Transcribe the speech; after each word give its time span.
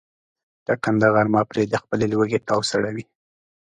ټکنده 0.65 1.07
غرمه 1.15 1.41
پرې 1.49 1.63
د 1.67 1.73
خپلې 1.83 2.05
لوږې 2.11 2.39
تاو 2.47 2.61
سړوي. 2.69 3.03